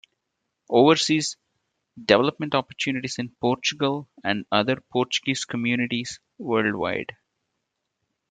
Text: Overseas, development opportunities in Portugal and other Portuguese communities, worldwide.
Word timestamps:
Overseas, 0.67 1.37
development 2.07 2.55
opportunities 2.55 3.19
in 3.19 3.29
Portugal 3.39 4.09
and 4.23 4.47
other 4.51 4.77
Portuguese 4.91 5.45
communities, 5.45 6.19
worldwide. 6.39 7.15